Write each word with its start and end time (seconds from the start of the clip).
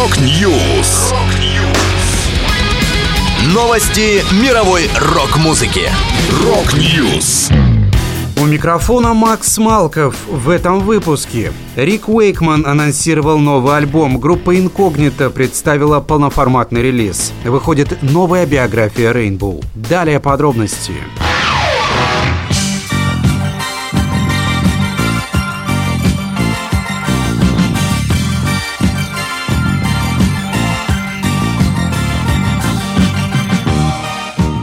Rock 0.00 0.50
News. 0.50 1.12
Новости 3.52 4.24
мировой 4.42 4.88
рок-музыки. 4.98 5.90
Rock 6.42 6.90
News. 6.90 7.50
У 8.40 8.46
микрофона 8.46 9.12
Макс 9.12 9.58
Малков 9.58 10.16
в 10.26 10.48
этом 10.48 10.80
выпуске. 10.80 11.52
Рик 11.76 12.08
Уэйкман 12.08 12.64
анонсировал 12.66 13.36
новый 13.38 13.76
альбом. 13.76 14.18
Группа 14.18 14.58
Инкогнито 14.58 15.28
представила 15.28 16.00
полноформатный 16.00 16.80
релиз. 16.80 17.34
Выходит 17.44 18.00
новая 18.00 18.46
биография 18.46 19.12
Rainbow. 19.12 19.62
Далее 19.74 20.18
подробности. 20.18 20.92
Подробности. 20.92 21.29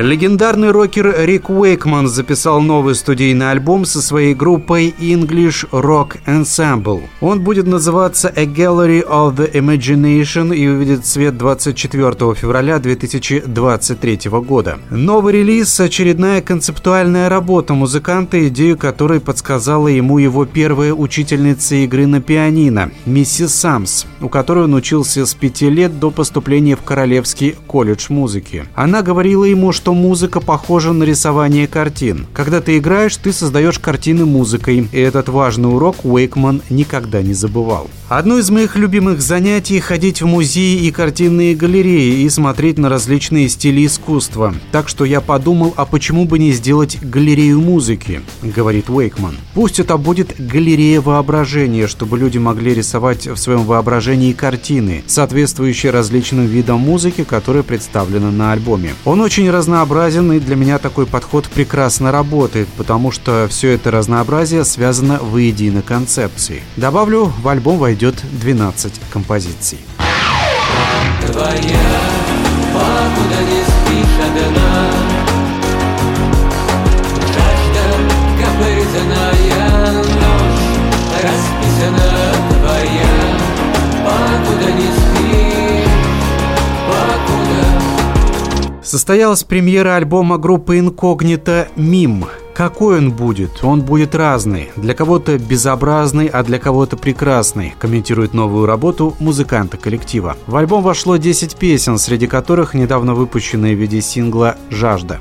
Легендарный 0.00 0.70
рокер 0.70 1.14
Рик 1.26 1.50
Уэйкман 1.50 2.08
записал 2.08 2.62
новый 2.62 2.94
студийный 2.94 3.50
альбом 3.50 3.84
со 3.84 4.00
своей 4.00 4.32
группой 4.32 4.94
English 4.98 5.68
Rock 5.72 6.16
Ensemble. 6.26 7.02
Он 7.20 7.42
будет 7.42 7.66
называться 7.66 8.32
A 8.34 8.46
Gallery 8.46 9.06
of 9.06 9.36
the 9.36 9.52
Imagination 9.52 10.56
и 10.56 10.66
увидит 10.66 11.04
свет 11.04 11.36
24 11.36 12.34
февраля 12.34 12.78
2023 12.78 14.20
года. 14.40 14.78
Новый 14.88 15.34
релиз– 15.34 15.78
очередная 15.80 16.40
концептуальная 16.40 17.28
работа 17.28 17.74
музыканта, 17.74 18.48
идею 18.48 18.78
которой 18.78 19.20
подсказала 19.20 19.88
ему 19.88 20.16
его 20.16 20.46
первая 20.46 20.94
учительница 20.94 21.74
игры 21.74 22.06
на 22.06 22.22
пианино– 22.22 22.90
миссис 23.04 23.54
Самс, 23.54 24.06
у 24.22 24.30
которой 24.30 24.64
он 24.64 24.72
учился 24.72 25.26
с 25.26 25.34
пяти 25.34 25.68
лет 25.68 26.00
до 26.00 26.10
поступления 26.10 26.74
в 26.74 26.80
Королевский 26.84 27.54
колледж 27.66 28.06
музыки. 28.08 28.64
Она 28.74 29.02
говорила 29.02 29.44
ему, 29.44 29.72
что 29.72 29.89
что 29.90 29.94
музыка 29.94 30.38
похожа 30.38 30.92
на 30.92 31.02
рисование 31.02 31.66
картин. 31.66 32.26
Когда 32.32 32.60
ты 32.60 32.78
играешь, 32.78 33.16
ты 33.16 33.32
создаешь 33.32 33.80
картины 33.80 34.24
музыкой, 34.24 34.88
и 34.92 35.00
этот 35.00 35.28
важный 35.28 35.68
урок 35.68 36.04
Уэйкман 36.04 36.62
никогда 36.70 37.22
не 37.22 37.34
забывал. 37.34 37.90
Одно 38.08 38.38
из 38.38 38.50
моих 38.50 38.76
любимых 38.76 39.20
занятий– 39.20 39.80
ходить 39.80 40.22
в 40.22 40.26
музеи 40.26 40.86
и 40.86 40.92
картинные 40.92 41.56
галереи 41.56 42.22
и 42.22 42.28
смотреть 42.28 42.78
на 42.78 42.88
различные 42.88 43.48
стили 43.48 43.84
искусства. 43.84 44.54
Так 44.70 44.88
что 44.88 45.04
я 45.04 45.20
подумал, 45.20 45.74
а 45.76 45.86
почему 45.86 46.24
бы 46.24 46.38
не 46.38 46.52
сделать 46.52 46.98
галерею 47.02 47.60
музыки, 47.60 48.20
говорит 48.42 48.90
Уэйкман. 48.90 49.36
Пусть 49.54 49.80
это 49.80 49.96
будет 49.96 50.34
галерея 50.38 51.00
воображения, 51.00 51.88
чтобы 51.88 52.16
люди 52.16 52.38
могли 52.38 52.74
рисовать 52.74 53.26
в 53.26 53.36
своем 53.36 53.64
воображении 53.64 54.32
картины, 54.32 55.02
соответствующие 55.08 55.90
различным 55.90 56.46
видам 56.46 56.78
музыки, 56.78 57.24
которые 57.24 57.64
представлены 57.64 58.30
на 58.30 58.52
альбоме. 58.52 58.94
Он 59.04 59.20
очень 59.20 59.50
разнообразен 59.50 59.79
разнообразен, 59.80 60.32
и 60.32 60.40
для 60.40 60.56
меня 60.56 60.78
такой 60.78 61.06
подход 61.06 61.48
прекрасно 61.48 62.12
работает, 62.12 62.68
потому 62.76 63.10
что 63.10 63.46
все 63.48 63.70
это 63.70 63.90
разнообразие 63.90 64.66
связано 64.66 65.18
воедино 65.22 65.80
концепции. 65.80 66.62
Добавлю, 66.76 67.32
в 67.42 67.48
альбом 67.48 67.78
войдет 67.78 68.16
12 68.30 69.00
композиций. 69.10 69.78
Твоя, 71.26 71.50
покуда 72.74 73.40
не 73.48 73.62
спишь 73.64 74.20
одна, 74.26 74.90
Жажда 77.32 77.86
капризная 78.38 79.94
ночь 79.94 80.60
расписана 81.22 82.10
твоя, 82.50 83.14
покуда 84.04 84.72
не 84.72 84.99
Состоялась 88.90 89.44
премьера 89.44 89.94
альбома 89.94 90.36
группы 90.36 90.80
Инкогнито 90.80 91.68
«Мим». 91.76 92.24
Какой 92.56 92.98
он 92.98 93.12
будет? 93.12 93.62
Он 93.62 93.82
будет 93.82 94.16
разный. 94.16 94.70
Для 94.74 94.94
кого-то 94.94 95.38
безобразный, 95.38 96.26
а 96.26 96.42
для 96.42 96.58
кого-то 96.58 96.96
прекрасный, 96.96 97.72
комментирует 97.78 98.34
новую 98.34 98.66
работу 98.66 99.14
музыканта 99.20 99.76
коллектива. 99.76 100.36
В 100.48 100.56
альбом 100.56 100.82
вошло 100.82 101.18
10 101.18 101.54
песен, 101.54 101.98
среди 101.98 102.26
которых 102.26 102.74
недавно 102.74 103.14
выпущенные 103.14 103.76
в 103.76 103.78
виде 103.78 104.00
сингла 104.00 104.56
«Жажда». 104.70 105.20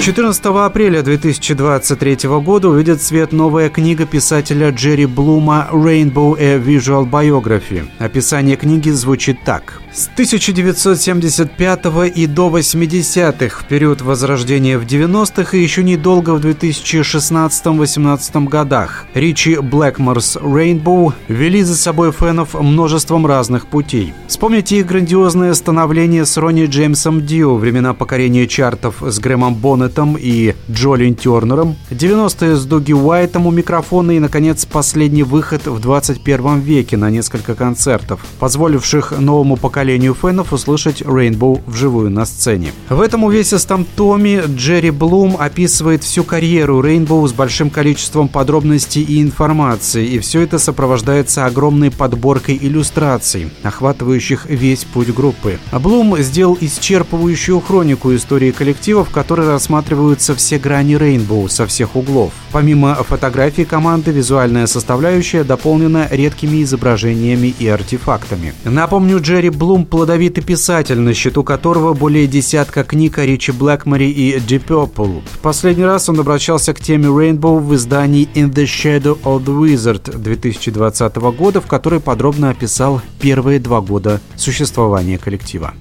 14 0.00 0.46
апреля 0.46 1.02
2023 1.02 2.16
года 2.40 2.70
увидит 2.70 3.02
свет 3.02 3.32
новая 3.32 3.68
книга 3.68 4.06
писателя 4.06 4.70
Джерри 4.70 5.04
Блума 5.04 5.68
«Rainbow 5.70 6.38
A 6.40 6.56
Visual 6.56 7.04
Biography». 7.08 7.86
Описание 7.98 8.56
книги 8.56 8.88
звучит 8.88 9.44
так. 9.44 9.82
С 9.92 10.06
1975 10.06 12.14
и 12.14 12.28
до 12.28 12.48
80-х, 12.48 13.58
в 13.58 13.64
период 13.64 14.02
возрождения 14.02 14.78
в 14.78 14.86
90-х 14.86 15.56
и 15.56 15.60
еще 15.60 15.82
недолго 15.82 16.30
в 16.30 16.38
2016-18 16.38 18.48
годах, 18.48 19.06
Ричи 19.14 19.56
Блэкморс 19.56 20.36
Rainbow 20.36 21.12
вели 21.26 21.64
за 21.64 21.74
собой 21.74 22.12
фенов 22.12 22.54
множеством 22.54 23.26
разных 23.26 23.66
путей. 23.66 24.14
Вспомните 24.28 24.78
их 24.78 24.86
грандиозное 24.86 25.52
становление 25.54 26.24
с 26.24 26.36
Ронни 26.36 26.66
Джеймсом 26.66 27.26
Дио, 27.26 27.56
времена 27.56 27.92
покорения 27.92 28.46
чартов 28.46 29.02
с 29.02 29.18
Грэмом 29.18 29.56
Боннетом 29.56 30.16
и 30.16 30.54
Джолин 30.70 31.16
Тернером, 31.16 31.74
90-е 31.90 32.54
с 32.54 32.64
Дуги 32.64 32.92
Уайтом 32.92 33.48
у 33.48 33.50
микрофона 33.50 34.12
и, 34.12 34.20
наконец, 34.20 34.66
последний 34.66 35.24
выход 35.24 35.66
в 35.66 35.80
21 35.80 36.60
веке 36.60 36.96
на 36.96 37.10
несколько 37.10 37.56
концертов, 37.56 38.20
позволивших 38.38 39.18
новому 39.18 39.56
поколению 39.56 39.79
поколению 39.80 40.14
фенов 40.14 40.52
услышать 40.52 41.00
Rainbow 41.00 41.58
вживую 41.66 42.10
на 42.10 42.26
сцене. 42.26 42.70
В 42.90 43.00
этом 43.00 43.24
увесистом 43.24 43.86
томе 43.96 44.42
Джерри 44.46 44.90
Блум 44.90 45.38
описывает 45.38 46.04
всю 46.04 46.22
карьеру 46.22 46.82
Rainbow 46.82 47.26
с 47.26 47.32
большим 47.32 47.70
количеством 47.70 48.28
подробностей 48.28 49.00
и 49.00 49.22
информации, 49.22 50.06
и 50.06 50.18
все 50.18 50.42
это 50.42 50.58
сопровождается 50.58 51.46
огромной 51.46 51.90
подборкой 51.90 52.58
иллюстраций, 52.60 53.48
охватывающих 53.62 54.44
весь 54.50 54.84
путь 54.84 55.14
группы. 55.14 55.58
Блум 55.72 56.18
сделал 56.18 56.58
исчерпывающую 56.60 57.58
хронику 57.62 58.14
истории 58.14 58.50
коллектива, 58.50 59.06
в 59.06 59.08
которой 59.08 59.48
рассматриваются 59.48 60.34
все 60.34 60.58
грани 60.58 60.96
Rainbow 60.96 61.48
со 61.48 61.66
всех 61.66 61.96
углов. 61.96 62.34
Помимо 62.52 62.96
фотографий 62.96 63.64
команды, 63.64 64.10
визуальная 64.10 64.66
составляющая 64.66 65.42
дополнена 65.42 66.06
редкими 66.10 66.62
изображениями 66.64 67.54
и 67.58 67.66
артефактами. 67.66 68.52
Напомню, 68.64 69.20
Джерри 69.22 69.48
Блум 69.48 69.69
Блум– 69.70 69.84
плодовитый 69.86 70.42
писатель, 70.42 70.98
на 70.98 71.14
счету 71.14 71.44
которого 71.44 71.94
более 71.94 72.26
десятка 72.26 72.82
книг 72.82 73.18
о 73.18 73.24
Ричи 73.24 73.52
Блэкмори 73.52 74.10
и 74.10 74.36
Deep 74.36 74.66
Purple. 74.66 75.22
В 75.24 75.38
последний 75.38 75.84
раз 75.84 76.08
он 76.08 76.18
обращался 76.18 76.74
к 76.74 76.80
теме 76.80 77.06
Rainbow 77.06 77.60
в 77.60 77.72
издании 77.76 78.28
In 78.34 78.52
the 78.52 78.64
Shadow 78.64 79.16
of 79.22 79.44
the 79.44 79.56
Wizard 79.56 80.18
2020 80.18 81.16
года, 81.38 81.60
в 81.60 81.66
которой 81.66 82.00
подробно 82.00 82.50
описал 82.50 83.00
первые 83.20 83.60
два 83.60 83.80
года 83.80 84.20
существования 84.34 85.18
коллектива. 85.18 85.72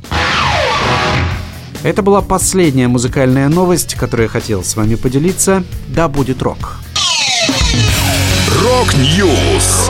Это 1.82 2.04
была 2.04 2.22
последняя 2.22 2.88
музыкальная 2.88 3.50
новость, 3.50 3.96
которую 3.96 4.26
я 4.28 4.30
хотел 4.30 4.64
с 4.64 4.76
вами 4.76 4.94
поделиться. 4.94 5.64
Да 5.88 6.08
будет 6.08 6.44
рок! 6.44 6.78
Rock 8.62 9.19
News! 9.19 9.90